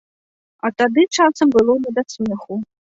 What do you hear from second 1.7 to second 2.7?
не да смеху.